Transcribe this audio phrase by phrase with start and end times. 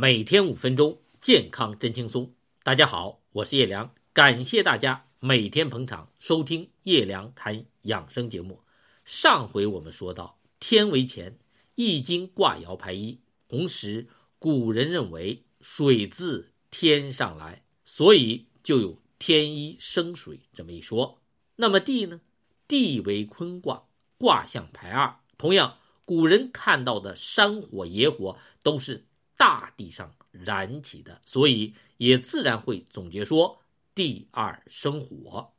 [0.00, 2.32] 每天五分钟，健康真轻松。
[2.62, 8.60] 大家好，我是叶良，感谢大家每天捧场收听叶良谈养生节目。
[9.04, 11.36] 上回我们说到，天为乾，
[11.74, 14.06] 易经卦爻排一，同时
[14.38, 21.20] 古人认为水自天上来，所以就有天一生水这么一说。
[21.56, 22.20] 那么地呢？
[22.68, 23.82] 地为坤卦，
[24.16, 25.78] 卦象排二，同样。
[26.04, 29.07] 古人看到的山火、野火都是
[29.38, 33.58] 大地上燃起的，所以也自然会总结说
[33.94, 35.50] “第二生火”。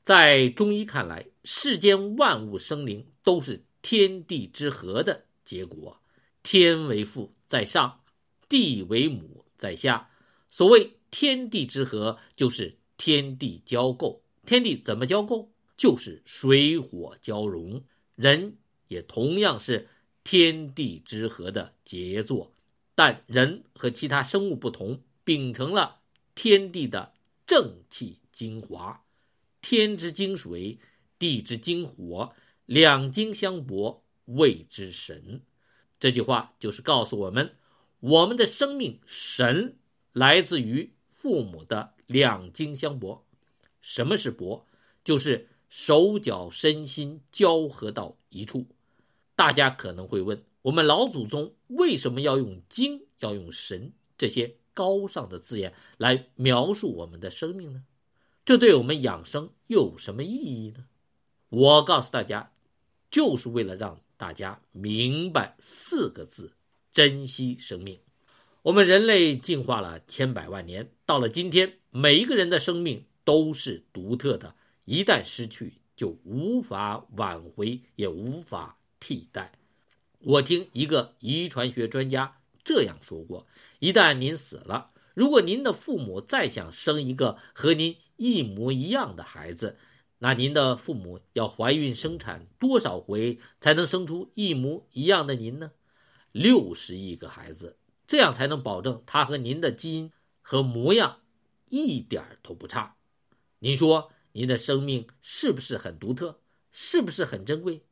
[0.00, 6.00] 在中医看来，世间万物生灵都是天地之和的结果，
[6.44, 8.00] 天为父在上，
[8.48, 10.08] 地为母在下。
[10.50, 14.20] 所谓天地之和，就是天地交媾。
[14.46, 15.48] 天地怎么交媾？
[15.76, 17.82] 就是水火交融。
[18.14, 18.56] 人。
[18.88, 19.88] 也同样是
[20.22, 22.52] 天地之和的杰作，
[22.94, 26.00] 但人和其他生物不同，秉承了
[26.34, 27.12] 天地的
[27.46, 29.04] 正气精华，
[29.60, 30.78] 天之精水，
[31.18, 32.34] 地之精火，
[32.66, 35.40] 两精相搏，谓之神。
[35.98, 37.56] 这句话就是告诉我们，
[38.00, 39.76] 我们的生命神
[40.12, 43.24] 来自于父母的两精相搏。
[43.80, 44.66] 什么是搏？
[45.04, 48.66] 就是手脚身心交合到一处。
[49.34, 57.84] 大家可能会问：我们老祖宗为什么要用“精”要用“神”这些高尚的字眼来描述我们的生命呢？
[58.44, 60.86] 这对我们养生又有什么意义呢？
[61.48, 62.52] 我告诉大家，
[63.10, 66.52] 就是为了让大家明白四个字：
[66.92, 67.98] 珍惜生命。
[68.62, 74.54] 我们人类进化了千百万年，到了今天，每一个人的生命都是独特的，
[74.84, 78.78] 一旦失去，就无法挽回，也无法。
[79.00, 79.50] 替代，
[80.24, 83.44] 我听一个遗传学专家这样说过：
[83.80, 89.76] 一旦您死了，如果您的父母再想生一个和您一模一样的孩子，
[90.18, 95.72] 那您的父母要怀孕生产多少回才能生出一模一样的您呢？
[96.30, 101.18] 六十亿个孩子，这样才能保证他和您的基因和模样
[101.68, 102.94] 一点都不差。
[103.58, 106.38] 您说您的生命是不是很独特？
[106.70, 107.82] 是不是很珍贵？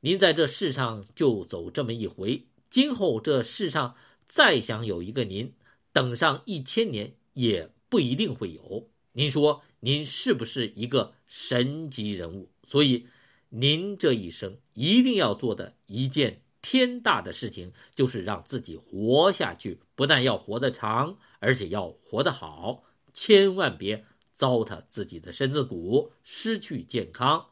[0.00, 3.96] 您在这世上就走这么一回，今后这世上
[4.28, 5.52] 再想有一个您，
[5.92, 8.88] 等上一千年也不一定会有。
[9.10, 12.48] 您说您是不是一个神级人物？
[12.64, 13.08] 所以，
[13.48, 19.80] 您这一生一定要做的一件天大的事情，就是让自己活下去。
[19.96, 27.46] 不但要活得长，而且要活得好，千万别糟蹋自己的身子骨，失去健康。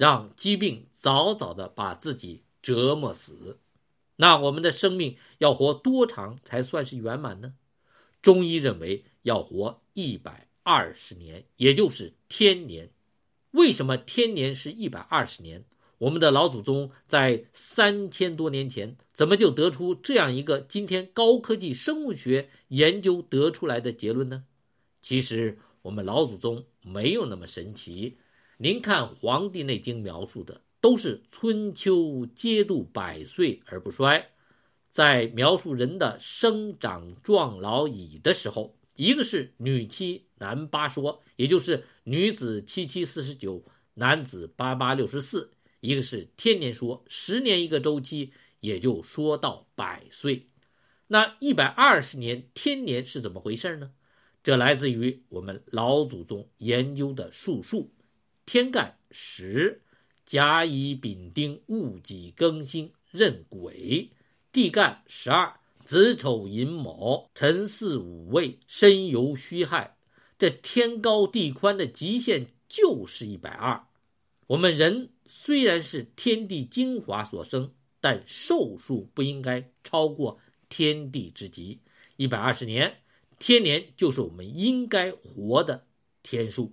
[0.00, 3.58] 让疾病早早的把自己折磨死，
[4.16, 7.52] 那我们的生命要活多长才算是圆满呢？
[8.22, 12.88] 中医认为要活一百二十年，也就是天年。
[13.50, 15.62] 为什么天年是一百二十年？
[15.98, 24.44] 我们的老祖宗在三千多年前怎么就得出这样一个今天高科技生物学研究得出来的结论呢？
[25.02, 28.16] 其实我们老祖宗没有那么神奇。
[28.62, 34.22] 您看《黄帝内经》描述的都是春秋皆度百岁而不衰，
[34.90, 45.48] 在描述人的生长壮老已的时候，一个是女七男八说，也就是女子七七四十九，男子八八六十四；
[45.80, 50.46] 一个是天年说，十年一个周期，也就说到百岁。
[51.06, 53.90] 那一百二十年天年是怎么回事呢？
[54.44, 57.90] 这来自于我们老祖宗研究的术数。
[58.52, 59.80] 天干十，
[60.26, 64.10] 甲乙丙丁戊己庚辛壬癸；
[64.50, 69.96] 地干十二，子丑寅卯辰巳午未申酉戌亥。
[70.36, 73.80] 这天高地宽的极限就是一百二。
[74.48, 80.36] 我们人虽然是天地精华所生，但寿数不应该超过
[80.68, 81.78] 天地之极。
[82.16, 82.92] 一百二十年，
[83.38, 85.86] 天年就是我们应该活的
[86.24, 86.72] 天数。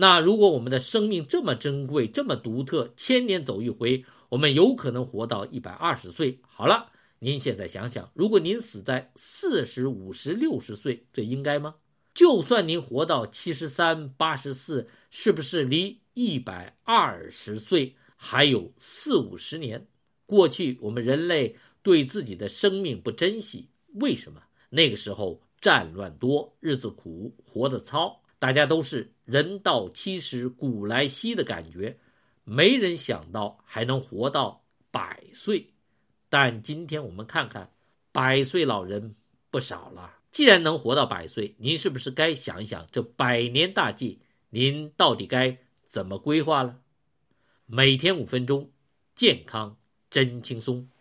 [0.00, 6.38] 那如果我们的生命这么珍贵、这么独特，千年走一回，我们有可能活到一百二十岁。
[6.46, 11.74] 好了，您现在想想，如果您死在四十五、十、六十岁，这应该吗？
[12.14, 19.88] 就算您活到七十三、八十四，是不是离一百二十岁还有四五十年？
[20.26, 24.40] 过去我们人类对自己的生命不珍惜，为什么？
[24.70, 28.22] 那个时候战乱多，日子苦，活得糙。
[28.38, 31.98] 大家都是人到七十古来稀的感觉，
[32.44, 35.72] 没人想到还能活到百岁。
[36.28, 37.72] 但今天我们看看，
[38.12, 39.14] 百岁老人
[39.50, 40.14] 不少了。
[40.30, 44.20] 既然能活到百岁，您是不是该想一想这百年大计，
[44.50, 46.80] 您到底该怎么规划了？
[47.66, 48.70] 每天五分钟，
[49.14, 49.76] 健康
[50.10, 50.88] 真轻松。